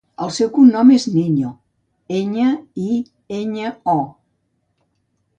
El 0.25 0.31
seu 0.35 0.47
cognom 0.53 0.91
és 0.93 1.03
Niño: 1.15 1.51
ena, 2.19 2.47
i, 2.85 2.95
enya, 3.41 3.75
o. 3.93 3.97